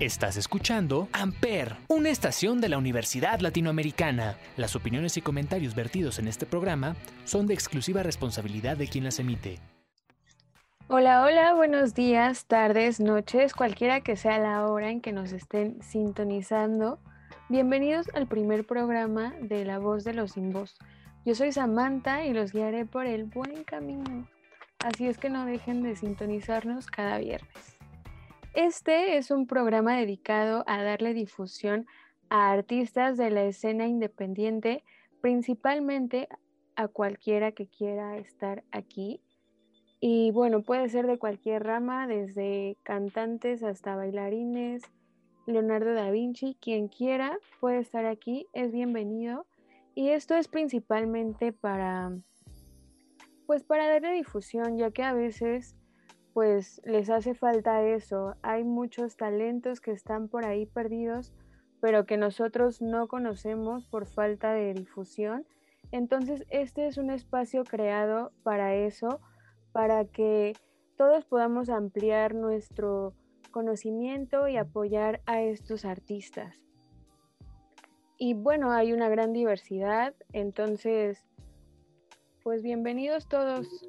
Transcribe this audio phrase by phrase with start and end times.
[0.00, 4.36] Estás escuchando Amper, una estación de la Universidad Latinoamericana.
[4.58, 9.18] Las opiniones y comentarios vertidos en este programa son de exclusiva responsabilidad de quien las
[9.20, 9.58] emite.
[10.88, 15.82] Hola, hola, buenos días, tardes, noches, cualquiera que sea la hora en que nos estén
[15.82, 16.98] sintonizando.
[17.48, 20.76] Bienvenidos al primer programa de La Voz de los Sin Voz.
[21.24, 24.28] Yo soy Samantha y los guiaré por el buen camino.
[24.84, 27.75] Así es que no dejen de sintonizarnos cada viernes.
[28.56, 31.84] Este es un programa dedicado a darle difusión
[32.30, 34.82] a artistas de la escena independiente,
[35.20, 36.26] principalmente
[36.74, 39.20] a cualquiera que quiera estar aquí.
[40.00, 44.84] Y bueno, puede ser de cualquier rama, desde cantantes hasta bailarines,
[45.46, 49.44] Leonardo da Vinci, quien quiera puede estar aquí, es bienvenido.
[49.94, 52.10] Y esto es principalmente para,
[53.46, 55.76] pues para darle difusión, ya que a veces
[56.36, 58.34] pues les hace falta eso.
[58.42, 61.32] Hay muchos talentos que están por ahí perdidos,
[61.80, 65.46] pero que nosotros no conocemos por falta de difusión.
[65.92, 69.22] Entonces, este es un espacio creado para eso,
[69.72, 70.52] para que
[70.98, 73.14] todos podamos ampliar nuestro
[73.50, 76.60] conocimiento y apoyar a estos artistas.
[78.18, 81.24] Y bueno, hay una gran diversidad, entonces,
[82.42, 83.86] pues bienvenidos todos.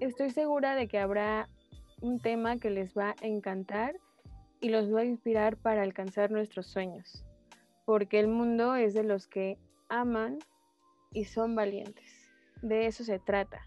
[0.00, 1.48] Estoy segura de que habrá
[2.04, 3.96] un tema que les va a encantar
[4.60, 7.24] y los va a inspirar para alcanzar nuestros sueños,
[7.86, 9.56] porque el mundo es de los que
[9.88, 10.38] aman
[11.12, 12.30] y son valientes.
[12.60, 13.62] De eso se trata.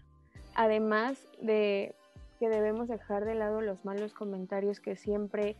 [0.54, 1.96] Además de
[2.38, 5.56] que debemos dejar de lado los malos comentarios que siempre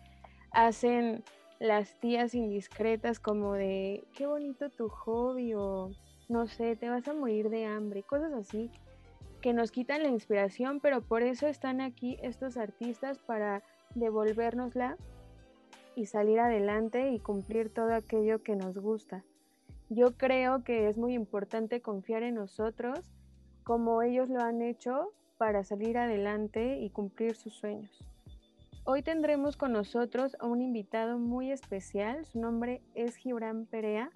[0.53, 1.25] hacen
[1.59, 5.91] las tías indiscretas como de qué bonito tu hobby o
[6.29, 8.71] no sé, te vas a morir de hambre, cosas así
[9.41, 13.63] que nos quitan la inspiración, pero por eso están aquí estos artistas para
[13.95, 14.97] devolvernosla
[15.95, 19.25] y salir adelante y cumplir todo aquello que nos gusta.
[19.89, 23.01] Yo creo que es muy importante confiar en nosotros
[23.65, 28.05] como ellos lo han hecho para salir adelante y cumplir sus sueños.
[28.85, 34.11] Hoy tendremos con nosotros a un invitado muy especial, su nombre es Gibran Perea,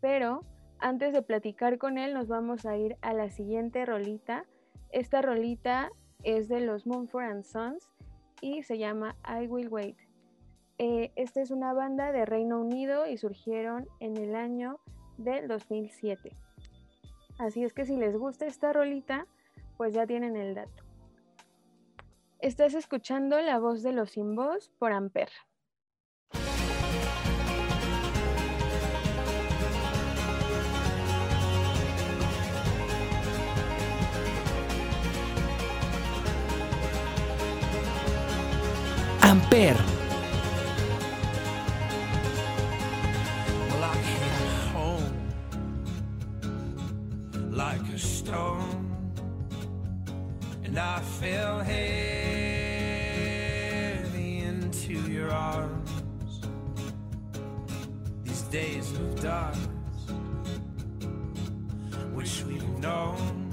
[0.00, 0.40] pero
[0.78, 4.44] antes de platicar con él, nos vamos a ir a la siguiente rolita.
[4.90, 5.90] Esta rolita
[6.22, 7.90] es de los Mumford Sons
[8.40, 9.96] y se llama I Will Wait.
[10.78, 14.78] Eh, esta es una banda de Reino Unido y surgieron en el año
[15.16, 16.36] del 2007.
[17.38, 19.26] Así es que si les gusta esta rolita,
[19.76, 20.84] pues ya tienen el dato.
[22.38, 25.30] Estás escuchando la voz de los sin voz por Amper.
[59.26, 59.56] Dark
[62.14, 63.50] which we've known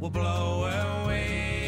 [0.00, 1.67] will blow away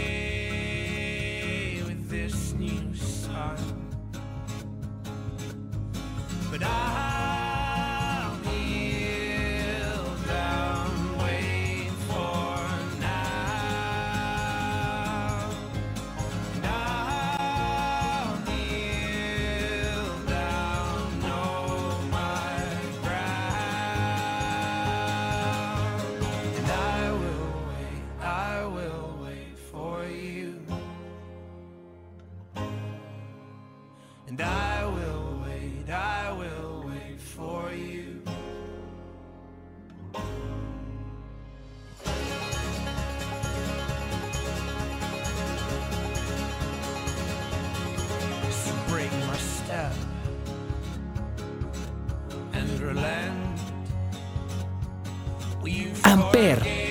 [56.10, 56.89] Amper.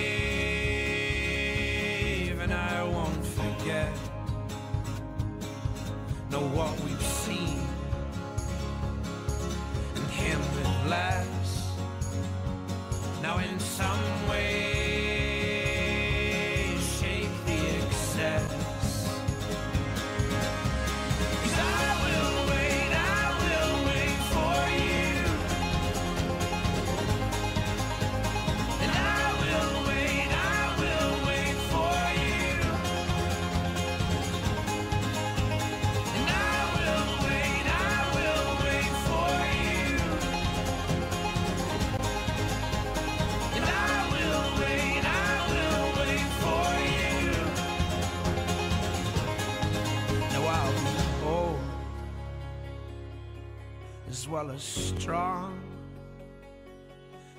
[54.10, 55.58] As well as strong,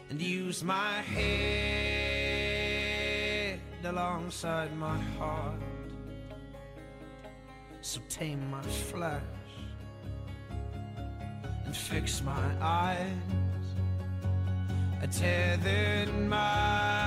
[0.09, 2.31] and use my head
[3.83, 5.59] alongside my heart.
[7.81, 9.21] So tame my flesh
[11.65, 13.17] and fix my eyes.
[15.01, 17.00] A tethered mind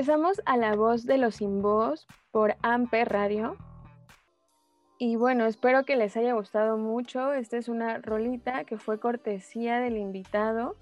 [0.00, 3.58] Regresamos a la voz de los sin voz por Amper Radio.
[4.96, 7.34] Y bueno, espero que les haya gustado mucho.
[7.34, 10.74] Esta es una rolita que fue cortesía del invitado.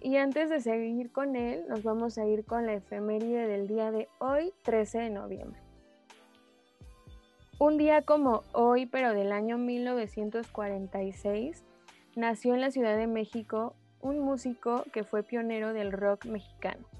[0.00, 3.90] Y antes de seguir con él, nos vamos a ir con la efeméride del día
[3.90, 5.60] de hoy, 13 de noviembre.
[7.58, 11.64] Un día como hoy, pero del año 1946,
[12.14, 16.91] nació en la Ciudad de México un músico que fue pionero del rock mexicano.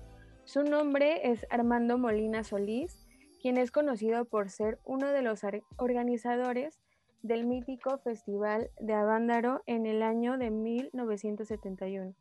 [0.44, 3.06] Su nombre es Armando Molina Solís,
[3.40, 5.42] quien es conocido por ser uno de los
[5.76, 6.80] organizadores
[7.22, 12.14] del mítico Festival de Avándaro en el año de 1971.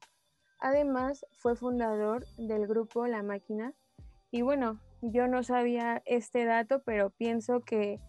[0.60, 3.74] Además, fue fundador del grupo La Máquina.
[4.30, 8.00] Y bueno, yo no sabía este dato, pero pienso que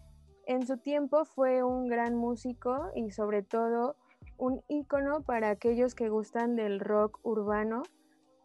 [0.45, 3.95] en su tiempo fue un gran músico y sobre todo
[4.37, 7.81] un ícono para aquellos que gustan del rock urbano.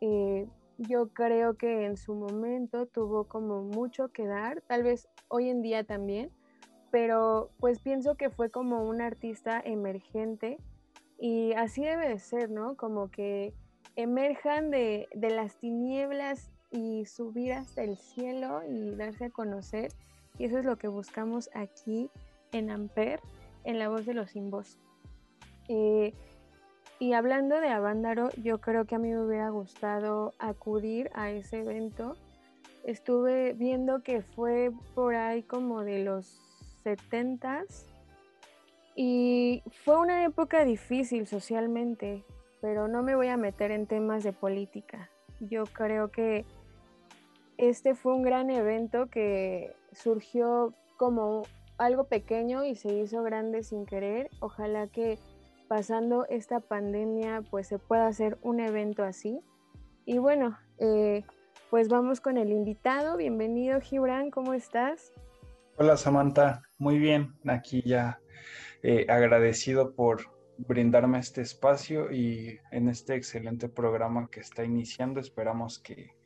[0.00, 5.50] Eh, yo creo que en su momento tuvo como mucho que dar, tal vez hoy
[5.50, 6.30] en día también,
[6.90, 10.58] pero pues pienso que fue como un artista emergente
[11.18, 12.76] y así debe de ser, ¿no?
[12.76, 13.52] Como que
[13.96, 19.92] emerjan de, de las tinieblas y subir hasta el cielo y darse a conocer.
[20.38, 22.10] Y eso es lo que buscamos aquí
[22.52, 23.20] en Amper,
[23.64, 24.50] en la voz de los sin.
[25.68, 26.14] Eh,
[26.98, 31.60] y hablando de Avándaro, yo creo que a mí me hubiera gustado acudir a ese
[31.60, 32.16] evento.
[32.84, 36.40] Estuve viendo que fue por ahí como de los
[36.84, 37.84] 70s
[38.96, 42.24] y fue una época difícil socialmente,
[42.60, 45.08] pero no me voy a meter en temas de política.
[45.38, 46.44] Yo creo que
[47.58, 51.42] este fue un gran evento que surgió como
[51.76, 54.30] algo pequeño y se hizo grande sin querer.
[54.40, 55.18] Ojalá que
[55.68, 59.40] pasando esta pandemia pues se pueda hacer un evento así.
[60.04, 61.24] Y bueno, eh,
[61.70, 63.16] pues vamos con el invitado.
[63.16, 65.12] Bienvenido Gibran, ¿cómo estás?
[65.76, 68.18] Hola Samantha, muy bien, aquí ya
[68.82, 70.22] eh, agradecido por
[70.56, 75.20] brindarme este espacio y en este excelente programa que está iniciando.
[75.20, 76.16] Esperamos que,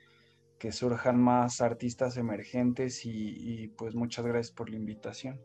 [0.59, 5.41] que surjan más artistas emergentes y, y, pues muchas gracias por la invitación.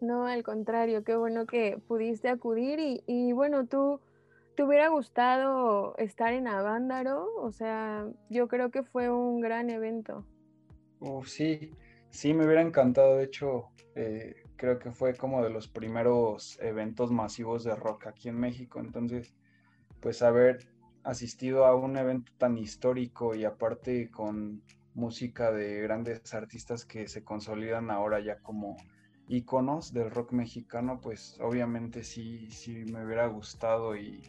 [0.00, 4.00] No, al contrario, qué bueno que pudiste acudir y, y bueno, tú
[4.56, 10.24] te hubiera gustado estar en Avándaro, o sea, yo creo que fue un gran evento.
[11.24, 11.70] Sí,
[12.10, 17.12] sí, me hubiera encantado, de hecho, eh, creo que fue como de los primeros eventos
[17.12, 19.34] masivos de rock aquí en México, entonces,
[20.00, 20.68] pues haber
[21.04, 24.62] asistido a un evento tan histórico y aparte con
[24.94, 28.76] música de grandes artistas que se consolidan ahora ya como
[29.28, 34.22] íconos del rock mexicano, pues obviamente sí, sí me hubiera gustado y,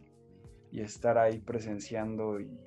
[0.71, 2.59] y estar ahí presenciando y,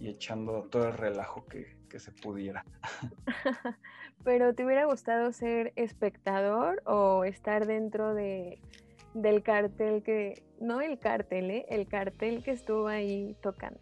[0.00, 2.64] y echando todo el relajo que, que se pudiera.
[4.24, 8.60] Pero ¿te hubiera gustado ser espectador o estar dentro de,
[9.14, 11.66] del cartel que, no el cartel, ¿eh?
[11.68, 13.80] el cartel que estuvo ahí tocando?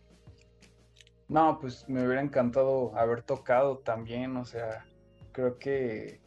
[1.29, 4.85] No, pues me hubiera encantado haber tocado también, o sea,
[5.33, 6.21] creo que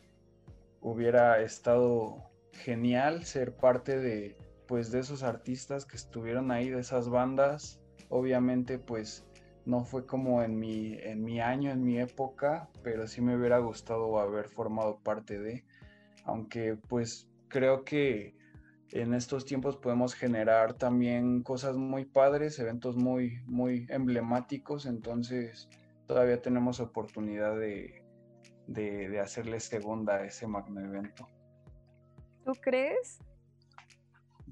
[0.86, 4.38] hubiera estado genial ser parte de,
[4.68, 7.82] pues, de esos artistas que estuvieron ahí, de esas bandas.
[8.10, 9.26] Obviamente, pues,
[9.66, 13.58] no fue como en mi, en mi año, en mi época, pero sí me hubiera
[13.58, 15.66] gustado haber formado parte de,
[16.24, 18.36] aunque pues creo que
[18.92, 25.68] en estos tiempos podemos generar también cosas muy padres, eventos muy, muy emblemáticos, entonces
[26.06, 28.05] todavía tenemos oportunidad de,
[28.68, 31.28] de, de hacerle segunda a ese magno evento.
[32.44, 33.20] ¿Tú crees?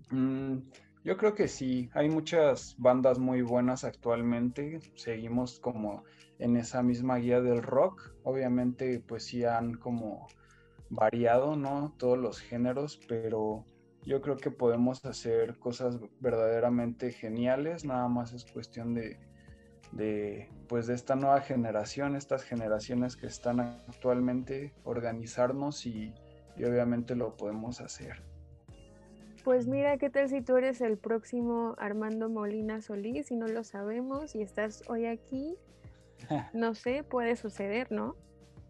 [0.09, 0.59] Mm,
[1.03, 6.03] yo creo que sí, hay muchas bandas muy buenas actualmente, seguimos como
[6.39, 10.27] en esa misma guía del rock, obviamente pues sí han como
[10.89, 11.93] variado, ¿no?
[11.97, 13.65] Todos los géneros, pero
[14.05, 19.19] yo creo que podemos hacer cosas verdaderamente geniales, nada más es cuestión de,
[19.95, 26.13] de pues de esta nueva generación, estas generaciones que están actualmente, organizarnos y,
[26.55, 28.23] y obviamente lo podemos hacer.
[29.43, 33.63] Pues mira, ¿qué tal si tú eres el próximo Armando Molina Solís y no lo
[33.63, 35.57] sabemos y estás hoy aquí?
[36.53, 38.15] No sé, puede suceder, ¿no?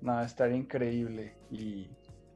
[0.01, 1.88] No, estaría increíble y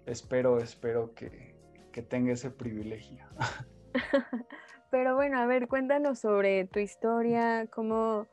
[0.06, 1.56] espero, espero que,
[1.92, 3.26] que tenga ese privilegio.
[4.92, 8.28] Pero bueno, a ver, cuéntanos sobre tu historia, cómo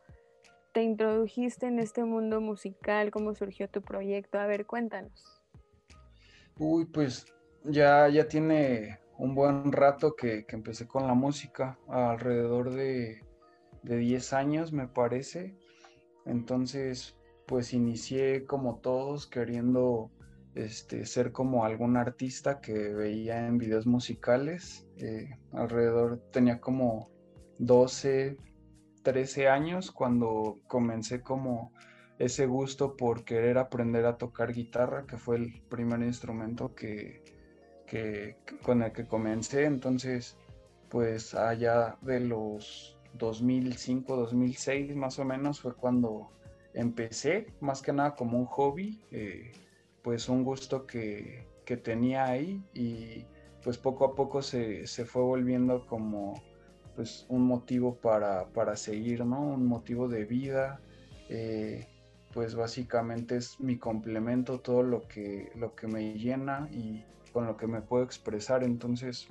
[0.75, 4.39] te introdujiste en este mundo musical, cómo surgió tu proyecto.
[4.39, 5.41] A ver, cuéntanos.
[6.59, 7.27] Uy, pues
[7.63, 13.25] ya, ya tiene un buen rato que, que empecé con la música, alrededor de,
[13.85, 15.57] de 10 años me parece.
[16.27, 17.17] Entonces,
[17.47, 20.11] pues inicié como todos queriendo
[20.57, 24.89] este, ser como algún artista que veía en videos musicales.
[24.97, 27.11] Eh, alrededor tenía como
[27.59, 28.37] 12,
[29.05, 31.73] 13 años cuando comencé como
[32.19, 37.23] ese gusto por querer aprender a tocar guitarra, que fue el primer instrumento que,
[37.87, 39.65] que, con el que comencé.
[39.65, 40.37] Entonces,
[40.89, 46.31] pues allá de los 2005, 2006 más o menos fue cuando
[46.73, 49.53] empecé, más que nada como un hobby, eh,
[50.03, 53.25] pues un gusto que, que, tenía ahí y
[53.63, 56.35] pues poco a poco se, se fue volviendo como
[56.95, 59.41] pues un motivo para, para, seguir, ¿no?
[59.41, 60.81] Un motivo de vida.
[61.29, 61.87] Eh,
[62.33, 67.57] pues básicamente es mi complemento, todo lo que, lo que me llena y con lo
[67.57, 68.65] que me puedo expresar.
[68.65, 69.29] Entonces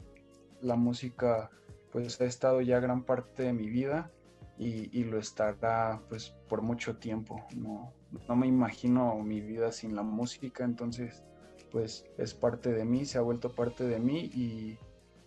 [0.62, 1.52] la música
[1.92, 4.10] pues ha estado ya gran parte de mi vida
[4.58, 7.46] y, y lo estará pues por mucho tiempo.
[7.56, 7.94] No,
[8.28, 11.24] no me imagino mi vida sin la música, entonces
[11.72, 14.78] pues es parte de mí, se ha vuelto parte de mí y,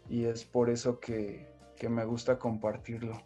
[0.09, 3.23] y es por eso que, que me gusta compartirlo.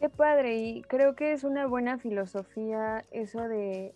[0.00, 3.94] Qué padre, y creo que es una buena filosofía eso de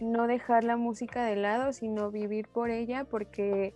[0.00, 3.74] no dejar la música de lado, sino vivir por ella, porque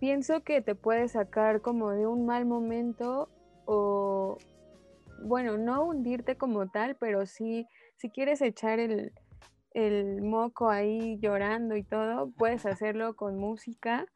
[0.00, 3.28] pienso que te puede sacar como de un mal momento
[3.66, 4.38] o,
[5.22, 7.66] bueno, no hundirte como tal, pero sí,
[7.96, 9.12] si quieres echar el,
[9.74, 14.06] el moco ahí llorando y todo, puedes hacerlo con música,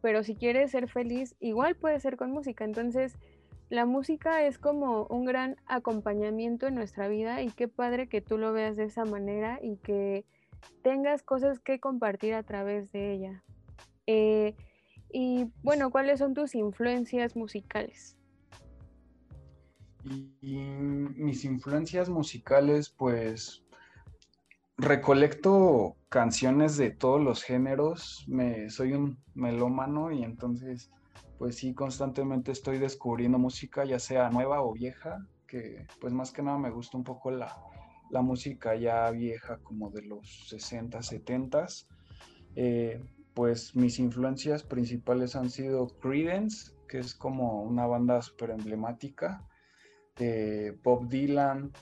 [0.00, 2.64] pero si quieres ser feliz, igual puede ser con música.
[2.64, 3.18] Entonces,
[3.70, 8.38] la música es como un gran acompañamiento en nuestra vida y qué padre que tú
[8.38, 10.24] lo veas de esa manera y que
[10.82, 13.42] tengas cosas que compartir a través de ella.
[14.06, 14.54] Eh,
[15.12, 18.16] y bueno, ¿cuáles son tus influencias musicales?
[20.42, 23.64] Y, mis influencias musicales, pues
[24.76, 28.24] recolecto canciones de todos los géneros.
[28.28, 30.90] Me, soy un melómano y entonces,
[31.44, 36.42] pues sí, constantemente estoy descubriendo música, ya sea nueva o vieja, que pues más que
[36.42, 37.54] nada me gusta un poco la,
[38.08, 41.66] la música ya vieja como de los 60, 70.
[42.56, 49.46] Eh, pues mis influencias principales han sido Creedence, que es como una banda súper emblemática,
[50.18, 51.72] eh, Bob Dylan,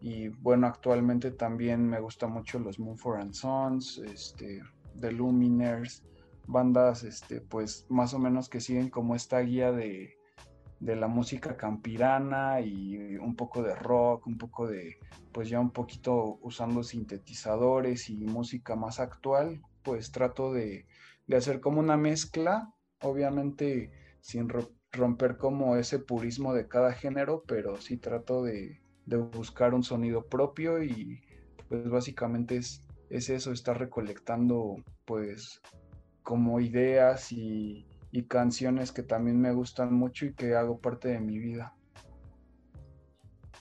[0.00, 4.62] y bueno, actualmente también me gustan mucho los Moonford and Sons, este,
[5.00, 6.04] The Luminers,
[6.46, 10.16] bandas este, pues más o menos que siguen como esta guía de,
[10.80, 14.98] de la música campirana y un poco de rock, un poco de,
[15.32, 20.86] pues ya un poquito usando sintetizadores y música más actual, pues trato de,
[21.26, 24.48] de hacer como una mezcla, obviamente sin
[24.92, 30.26] romper como ese purismo de cada género, pero sí trato de, de buscar un sonido
[30.26, 31.22] propio y
[31.68, 35.60] pues básicamente es, es eso, estar recolectando pues
[36.22, 41.20] como ideas y, y canciones que también me gustan mucho y que hago parte de
[41.20, 41.74] mi vida.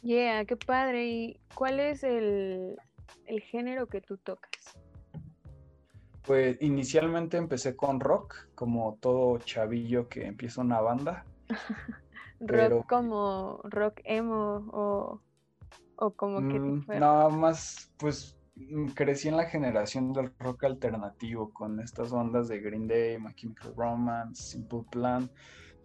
[0.01, 1.06] Yeah, qué padre.
[1.08, 2.75] ¿Y cuál es el,
[3.27, 4.77] el género que tú tocas?
[6.24, 11.25] Pues inicialmente empecé con rock, como todo chavillo que empieza una banda.
[12.39, 15.22] ¿Rock Pero- como rock emo o,
[15.98, 18.36] o como qué Mm, Nada más, pues
[18.96, 23.74] crecí en la generación del rock alternativo con estas bandas de Green Day, My Chemical
[23.75, 25.30] Romance, Simple Plan,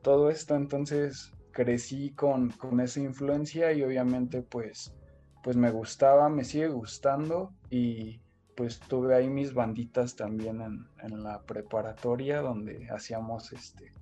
[0.02, 0.54] todo esto.
[0.54, 4.94] Entonces crecí con, con esa influencia y obviamente pues,
[5.42, 8.20] pues me gustaba, me sigue gustando y
[8.56, 13.92] pues tuve ahí mis banditas también en, en la preparatoria donde hacíamos este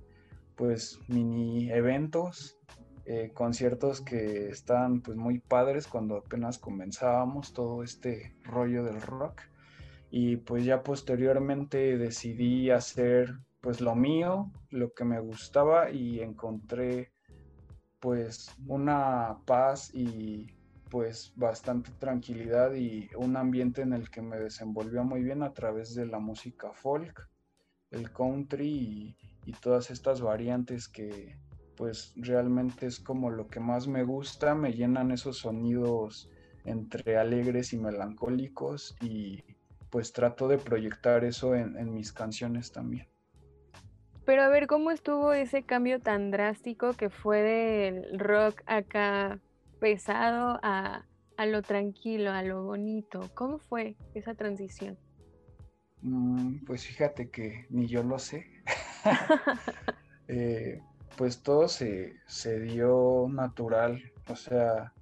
[0.57, 2.57] pues mini eventos
[3.07, 9.43] eh, conciertos que estaban pues muy padres cuando apenas comenzábamos todo este rollo del rock.
[10.11, 17.13] Y pues ya posteriormente decidí hacer pues lo mío, lo que me gustaba y encontré
[18.01, 20.47] pues una paz y
[20.91, 25.95] pues bastante tranquilidad y un ambiente en el que me desenvolvía muy bien a través
[25.95, 27.29] de la música folk,
[27.91, 31.37] el country y todas estas variantes que
[31.77, 36.31] pues realmente es como lo que más me gusta, me llenan esos sonidos
[36.65, 39.43] entre alegres y melancólicos y
[39.91, 43.07] pues trato de proyectar eso en, en mis canciones también.
[44.25, 49.41] Pero a ver, ¿cómo estuvo ese cambio tan drástico que fue del rock acá
[49.81, 53.31] pesado a, a lo tranquilo, a lo bonito?
[53.35, 54.99] ¿Cómo fue esa transición?
[56.03, 58.47] Mm, Pues fíjate que ni yo lo sé.
[60.29, 60.81] Eh,
[61.17, 64.93] pues todo se, se dio natural, o sea,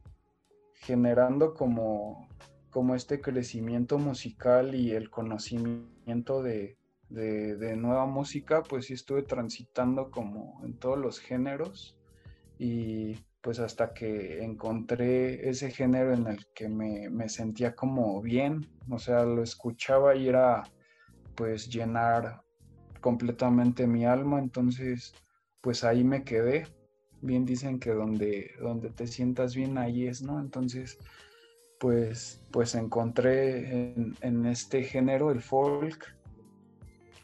[0.75, 2.29] generando como,
[2.71, 6.77] como este crecimiento musical y el conocimiento de,
[7.09, 11.97] de, nueva música, pues sí estuve transitando como en todos los géneros
[12.59, 18.69] y pues hasta que encontré ese género en el que me, me sentía como bien,
[18.89, 20.63] o sea, lo escuchaba y era
[21.35, 22.43] pues llenar
[23.01, 25.13] completamente mi alma, entonces
[25.63, 26.67] pues ahí me quedé.
[27.23, 30.39] Bien dicen que donde, donde te sientas bien ahí es, ¿no?
[30.41, 30.99] Entonces
[31.79, 36.15] pues, pues encontré en, este género, el folk,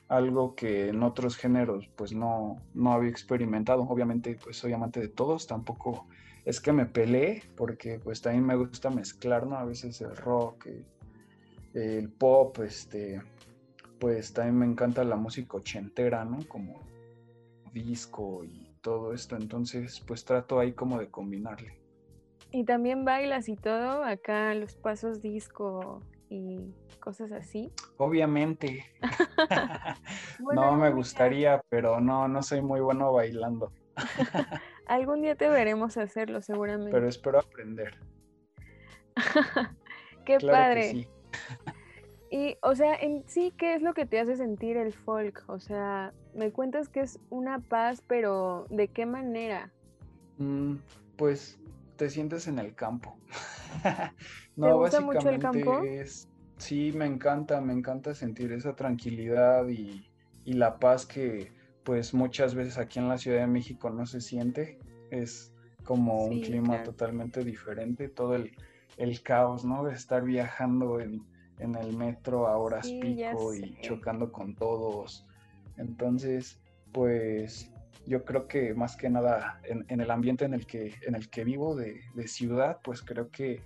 [0.09, 3.83] algo que en otros géneros pues no, no había experimentado.
[3.83, 6.07] Obviamente pues soy amante de todos, tampoco
[6.45, 9.57] es que me peleé, porque pues también me gusta mezclar, ¿no?
[9.57, 10.85] A veces el rock, el,
[11.75, 13.21] el pop, este,
[13.99, 16.39] pues también me encanta la música ochentera, ¿no?
[16.49, 16.81] Como
[17.73, 21.79] disco y todo esto, entonces pues trato ahí como de combinarle.
[22.51, 24.05] ¿Y también bailas y todo?
[24.05, 26.01] Acá los pasos disco
[26.31, 27.71] y cosas así.
[27.99, 28.85] Obviamente,
[30.41, 33.73] Bueno, no me gustaría, pero no, no soy muy bueno bailando,
[34.87, 36.93] Algún día te veremos hacerlo seguramente.
[36.93, 37.99] pero espero aprender.
[40.25, 40.91] Qué Claro padre.
[40.91, 41.09] sí.
[42.31, 45.45] Y, o sea, en sí, ¿qué es lo que te hace sentir el folk?
[45.49, 49.73] O sea, me cuentas que es una paz, pero ¿de qué manera?
[50.39, 50.77] Mm,
[51.17, 51.59] pues
[51.97, 53.19] te sientes en el campo.
[54.61, 55.73] ¿Te No, gusta mucho el campo?
[55.81, 60.07] básicamente es, sí, me encanta, me encanta sentir esa tranquilidad y,
[60.45, 61.53] y la paz que
[61.85, 64.79] pues muchas veces aquí en la Ciudad de México no se siente.
[65.11, 65.53] Es
[65.85, 66.83] como un clima claro.
[66.83, 68.53] totalmente diferente, todo el,
[68.97, 69.85] el caos, ¿no?
[69.85, 71.27] De estar viajando en,
[71.59, 75.27] en el metro a horas Sí, pico y chocando con todos.
[75.77, 76.61] Entonces,
[76.93, 77.71] pues
[78.07, 81.29] yo creo que más que nada en, en el ambiente en el que, en el
[81.29, 83.61] que vivo de, de ciudad, pues creo que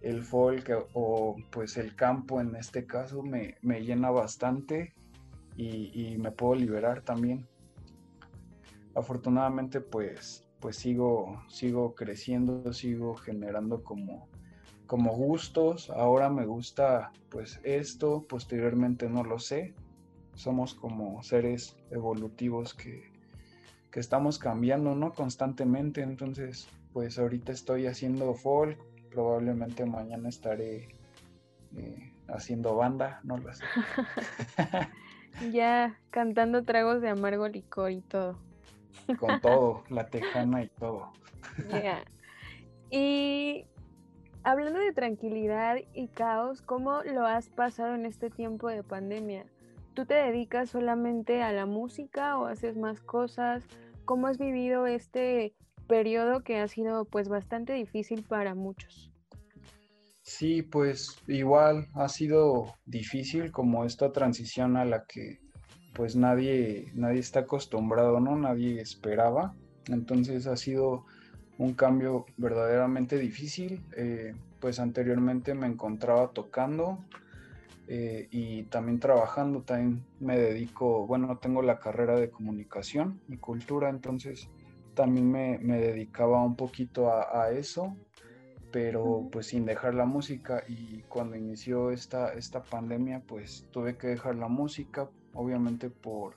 [0.00, 4.94] el folk o, o, pues el campo en este caso me, me llena bastante
[5.56, 7.46] y, y me puedo liberar también.
[8.94, 14.28] Afortunadamente pues, pues sigo, sigo creciendo, sigo generando como,
[14.86, 15.90] como gustos.
[15.90, 19.74] Ahora me gusta pues esto, posteriormente no lo sé.
[20.34, 23.10] Somos como seres evolutivos que,
[23.90, 25.12] que estamos cambiando, ¿no?
[25.12, 26.02] Constantemente.
[26.02, 28.78] Entonces, pues ahorita estoy haciendo folk,
[29.10, 30.88] probablemente mañana estaré
[31.76, 33.64] eh, haciendo banda, no lo sé.
[35.52, 38.38] Ya cantando tragos de amargo licor y todo.
[39.18, 41.12] Con todo, la tejana y todo.
[41.70, 42.04] Ya.
[42.90, 43.66] Y
[44.44, 49.46] hablando de tranquilidad y caos, ¿cómo lo has pasado en este tiempo de pandemia?
[49.94, 53.64] ¿Tú te dedicas solamente a la música o haces más cosas?
[54.04, 55.54] ¿Cómo has vivido este
[55.86, 59.10] periodo que ha sido pues bastante difícil para muchos.
[60.22, 65.40] Sí, pues igual ha sido difícil como esta transición a la que
[65.94, 68.36] pues nadie, nadie está acostumbrado, ¿no?
[68.36, 69.54] Nadie esperaba.
[69.86, 71.04] Entonces ha sido
[71.58, 73.82] un cambio verdaderamente difícil.
[73.96, 76.98] Eh, pues anteriormente me encontraba tocando
[77.88, 79.62] eh, y también trabajando.
[79.62, 84.48] También me dedico, bueno, tengo la carrera de comunicación y cultura, entonces
[84.94, 87.96] también me, me dedicaba un poquito a, a eso
[88.74, 94.08] pero pues sin dejar la música y cuando inició esta, esta pandemia pues tuve que
[94.08, 96.34] dejar la música obviamente por,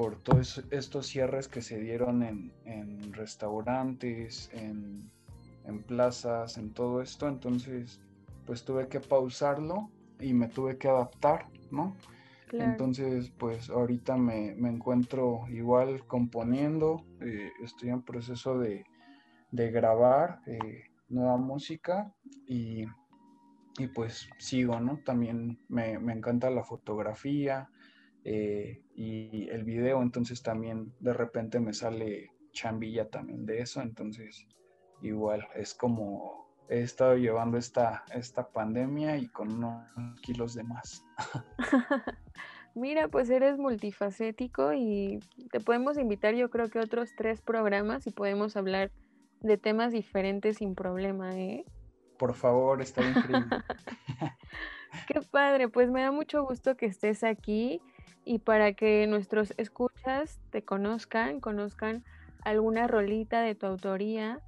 [0.00, 5.10] por todos estos cierres que se dieron en, en restaurantes, en,
[5.66, 8.00] en plazas, en todo esto, entonces
[8.46, 11.98] pues tuve que pausarlo y me tuve que adaptar, ¿no?
[12.48, 12.70] Claro.
[12.70, 18.86] Entonces, pues ahorita me, me encuentro igual componiendo, eh, estoy en proceso de,
[19.50, 22.10] de grabar eh, nueva música
[22.46, 22.86] y,
[23.76, 25.00] y, pues sigo, ¿no?
[25.04, 27.68] También me, me encanta la fotografía
[28.24, 34.46] eh, y el video, entonces también de repente me sale chambilla también de eso, entonces
[35.02, 41.04] igual es como he estado llevando esta, esta pandemia y con unos kilos de más.
[42.74, 45.18] Mira, pues eres multifacético y
[45.50, 48.92] te podemos invitar yo creo que otros tres programas y podemos hablar
[49.40, 51.64] de temas diferentes sin problema, ¿eh?
[52.18, 53.48] Por favor, está increíble.
[55.08, 57.80] Qué padre, pues me da mucho gusto que estés aquí
[58.30, 62.04] y para que nuestros escuchas te conozcan, conozcan
[62.44, 64.38] alguna rolita de tu autoría,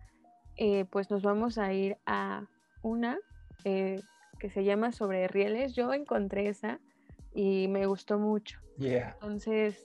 [0.57, 2.47] eh, pues nos vamos a ir a
[2.83, 3.19] una
[3.65, 4.01] eh,
[4.39, 5.75] que se llama Sobre Rieles.
[5.75, 6.79] Yo encontré esa
[7.35, 8.61] y me gustó mucho.
[8.79, 9.15] Yeah.
[9.15, 9.85] Entonces,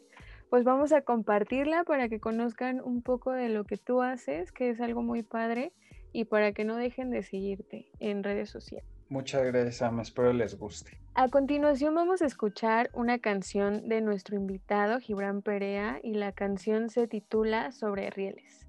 [0.52, 4.70] pues vamos a compartirla para que conozcan un poco de lo que tú haces, que
[4.70, 5.74] es algo muy padre,
[6.14, 8.97] y para que no dejen de seguirte en redes sociales.
[9.10, 10.00] Muchas gracias, Sam.
[10.02, 10.98] Espero les guste.
[11.14, 16.90] A continuación vamos a escuchar una canción de nuestro invitado Gibran Perea y la canción
[16.90, 18.68] se titula Sobre Rieles.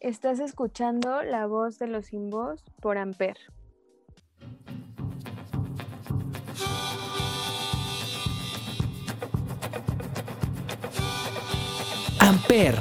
[0.00, 3.36] Estás escuchando La voz de los sin voz por Amper.
[12.18, 12.76] Amper.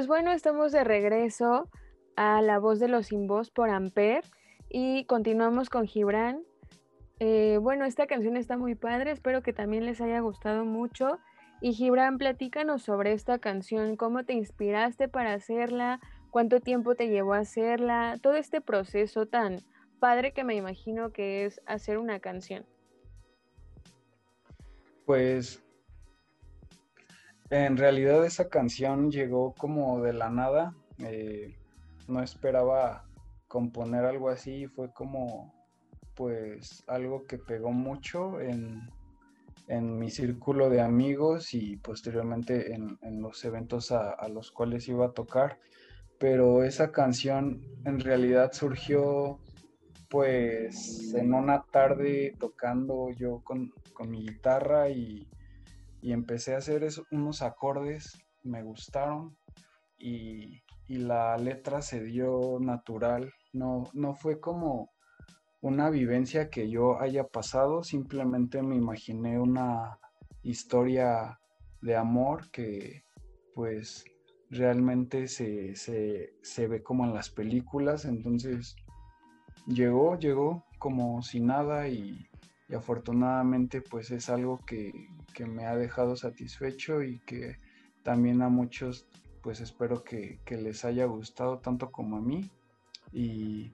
[0.00, 1.68] Pues bueno, estamos de regreso
[2.16, 4.24] a La Voz de los Sin Voz por Amper
[4.70, 6.42] y continuamos con Gibran.
[7.18, 11.18] Eh, bueno, esta canción está muy padre, espero que también les haya gustado mucho.
[11.60, 17.34] Y Gibran, platícanos sobre esta canción, cómo te inspiraste para hacerla, cuánto tiempo te llevó
[17.34, 19.58] a hacerla, todo este proceso tan
[19.98, 22.64] padre que me imagino que es hacer una canción.
[25.04, 25.62] Pues
[27.50, 30.74] en realidad esa canción llegó como de la nada.
[30.98, 31.56] eh,
[32.08, 33.04] no esperaba
[33.48, 34.66] componer algo así.
[34.66, 35.52] Fue como
[36.14, 38.88] pues algo que pegó mucho en,
[39.68, 44.88] en mi círculo de amigos y posteriormente en, en los eventos a, a los cuales
[44.88, 45.58] iba a tocar.
[46.18, 49.38] Pero esa canción en realidad surgió
[50.08, 55.26] pues en una tarde tocando yo con, con mi guitarra y,
[56.02, 59.36] y empecé a hacer unos acordes, me gustaron
[59.98, 64.90] y, y la letra se dio natural, no, no fue como
[65.60, 69.98] una vivencia que yo haya pasado, simplemente me imaginé una
[70.42, 71.38] historia
[71.82, 73.04] de amor que
[73.54, 74.04] pues
[74.48, 78.74] realmente se, se, se ve como en las películas, entonces
[79.66, 82.29] llegó, llegó como si nada y,
[82.70, 87.58] y afortunadamente pues es algo que, que me ha dejado satisfecho y que
[88.04, 89.06] también a muchos
[89.42, 92.48] pues espero que, que les haya gustado tanto como a mí
[93.12, 93.72] y,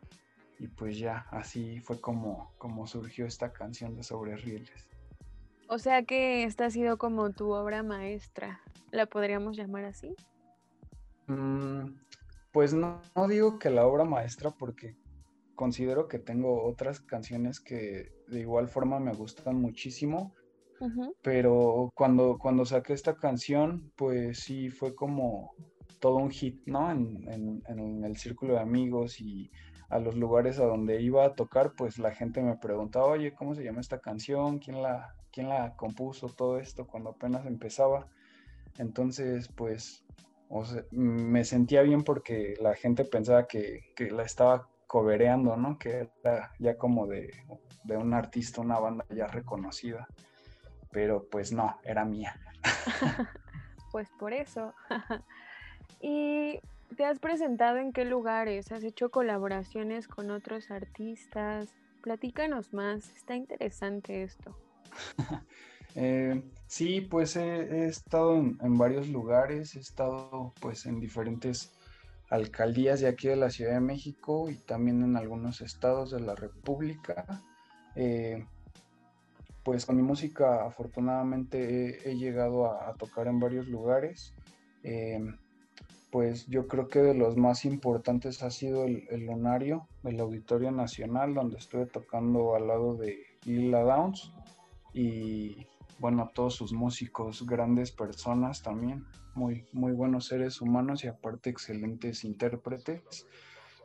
[0.58, 4.88] y pues ya así fue como, como surgió esta canción de Sobre Rieles.
[5.68, 8.60] O sea que esta ha sido como tu obra maestra,
[8.92, 10.14] ¿la podríamos llamar así?
[11.26, 11.96] Mm,
[12.52, 14.96] pues no, no digo que la obra maestra porque
[15.56, 20.34] considero que tengo otras canciones que de igual forma me gustan muchísimo,
[21.22, 25.54] pero cuando, cuando saqué esta canción, pues sí fue como
[26.00, 26.90] todo un hit, ¿no?
[26.92, 29.50] En, en- en el círculo de amigos y
[29.88, 33.54] a los lugares a donde iba a tocar, pues la gente me preguntaba, oye, ¿cómo
[33.54, 34.58] se llama esta canción?
[34.58, 36.28] ¿Quién la, quién la compuso?
[36.28, 38.08] Todo esto cuando apenas empezaba.
[38.78, 40.04] Entonces, pues,
[40.48, 45.78] o sea, me sentía bien porque la gente pensaba que, que la estaba cobereando, ¿no?
[45.78, 47.30] Que era ya como de,
[47.84, 50.06] de un artista, una banda ya reconocida.
[50.90, 52.38] Pero pues no, era mía.
[53.92, 54.74] Pues por eso.
[56.02, 56.60] ¿Y
[56.96, 58.70] te has presentado en qué lugares?
[58.70, 61.70] ¿Has hecho colaboraciones con otros artistas?
[62.02, 64.56] Platícanos más, está interesante esto.
[65.98, 71.74] Eh, sí, pues he, he estado en, en varios lugares, he estado pues en diferentes
[72.28, 76.34] alcaldías de aquí de la Ciudad de México y también en algunos estados de la
[76.34, 77.42] República.
[77.94, 78.44] Eh,
[79.62, 84.34] pues con mi música afortunadamente he, llegado a, a tocar en varios lugares.
[84.82, 85.20] Eh,
[86.10, 90.70] pues yo creo que de los más importantes ha sido el, el Lunario, el Auditorio
[90.70, 94.32] Nacional, donde estuve tocando al lado de Lila Downs
[94.92, 95.66] y
[95.98, 99.04] bueno, todos sus músicos, grandes personas también,
[99.36, 103.26] muy, muy buenos seres humanos y aparte excelentes intérpretes.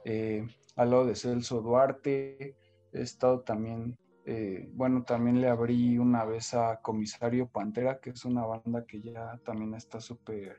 [0.06, 2.56] Eh, al lado de Celso Duarte,
[2.94, 8.26] he estado también, eh, bueno, también le abrí una vez a Comisario Pantera, que es
[8.26, 10.58] una banda que ya también está súper,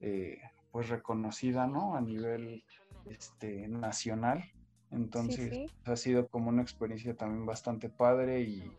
[0.00, 0.38] eh,
[0.70, 1.96] pues reconocida, ¿no?
[1.96, 2.62] A nivel
[3.06, 4.44] este, nacional.
[4.90, 5.66] Entonces sí.
[5.84, 8.70] ha sido como una experiencia también bastante padre y,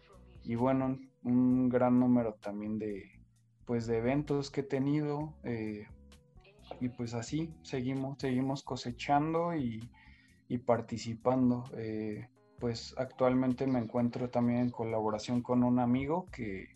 [0.44, 3.19] y bueno, un gran número también de,
[3.70, 5.86] pues de eventos que he tenido eh,
[6.80, 9.88] y pues así seguimos, seguimos cosechando y,
[10.48, 11.66] y participando.
[11.78, 12.30] Eh,
[12.60, 16.70] pues actualmente me encuentro también en colaboración con un amigo que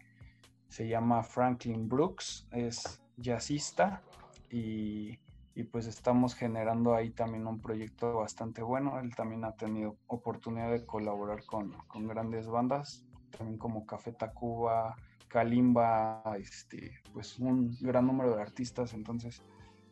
[0.68, 4.04] se llama Franklin Brooks, es jazzista
[4.52, 5.18] y,
[5.56, 9.00] y pues estamos generando ahí también un proyecto bastante bueno.
[9.00, 13.04] Él también ha tenido oportunidad de colaborar con, con grandes bandas,
[13.36, 14.96] también como Café Tacuba,
[15.34, 19.41] Kalimba, este, pues un gran número de artistas, entonces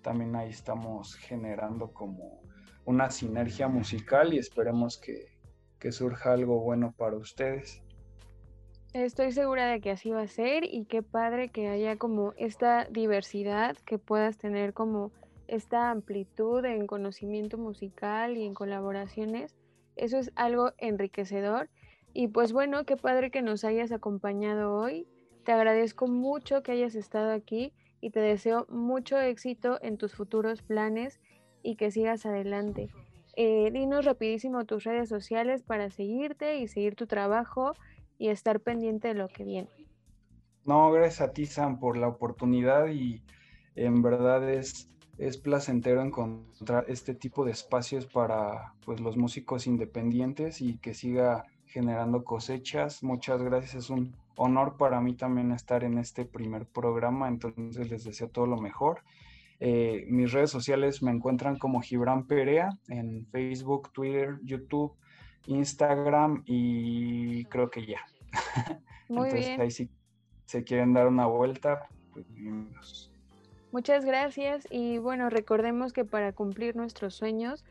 [0.03, 2.43] también ahí estamos generando como
[2.85, 5.39] una sinergia musical y esperemos que,
[5.79, 7.81] que surja algo bueno para ustedes.
[8.93, 12.85] Estoy segura de que así va a ser y qué padre que haya como esta
[12.85, 15.11] diversidad, que puedas tener como
[15.47, 19.55] esta amplitud en conocimiento musical y en colaboraciones.
[19.95, 21.67] Eso es algo enriquecedor.
[22.13, 25.07] Y pues bueno, qué padre que nos hayas acompañado hoy.
[25.43, 30.61] Te agradezco mucho que hayas estado aquí y te deseo mucho éxito en tus futuros
[30.61, 31.19] planes
[31.63, 32.89] y que sigas adelante.
[33.35, 37.73] Eh, dinos rapidísimo tus redes sociales para seguirte y seguir tu trabajo
[38.17, 39.69] y estar pendiente de lo que viene.
[40.65, 43.23] No, gracias a ti, Sam, por la oportunidad y
[43.75, 50.61] en verdad es, es placentero encontrar este tipo de espacios para pues, los músicos independientes
[50.61, 53.01] y que siga generando cosechas.
[53.01, 58.03] Muchas gracias, es un honor para mí también estar en este primer programa, entonces les
[58.03, 59.03] deseo todo lo mejor.
[59.59, 64.93] Eh, mis redes sociales me encuentran como Gibran Perea en Facebook, Twitter, YouTube,
[65.45, 68.01] Instagram y creo que ya.
[69.09, 69.61] Muy Entonces bien.
[69.61, 69.89] ahí si
[70.45, 73.11] se quieren dar una vuelta, pues bienvenidos.
[73.71, 77.63] Muchas gracias y bueno, recordemos que para cumplir nuestros sueños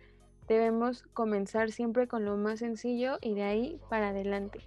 [0.49, 4.61] debemos comenzar siempre con lo más sencillo y de ahí para adelante.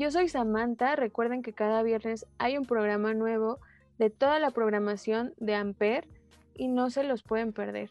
[0.00, 3.58] Yo soy Samantha, recuerden que cada viernes hay un programa nuevo
[3.98, 6.08] de toda la programación de Amper
[6.54, 7.90] y no se los pueden perder.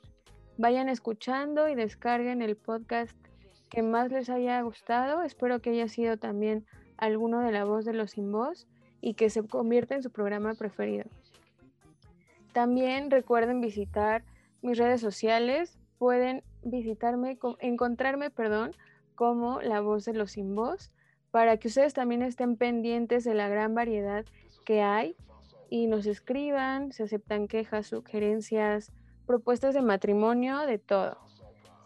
[0.57, 3.15] Vayan escuchando y descarguen el podcast
[3.69, 5.21] que más les haya gustado.
[5.21, 6.65] Espero que haya sido también
[6.97, 8.65] alguno de la voz de los sin voz
[9.01, 11.05] y que se convierta en su programa preferido.
[12.53, 14.23] También recuerden visitar
[14.63, 15.77] mis redes sociales.
[15.99, 18.71] Pueden visitarme, co- encontrarme, perdón,
[19.13, 20.91] como la voz de los sin voz,
[21.31, 24.25] para que ustedes también estén pendientes de la gran variedad
[24.65, 25.15] que hay
[25.69, 28.91] y nos escriban, se aceptan quejas, sugerencias,
[29.25, 31.17] propuestas de matrimonio, de todo.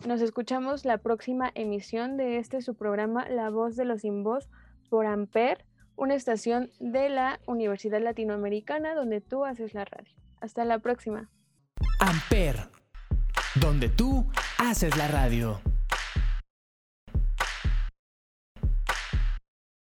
[0.07, 4.49] Nos escuchamos la próxima emisión de este su programa La voz de los sin voz
[4.89, 10.13] por Amper, una estación de la Universidad Latinoamericana donde tú haces la radio.
[10.41, 11.29] Hasta la próxima.
[11.99, 12.57] Amper,
[13.55, 15.61] donde tú haces la radio.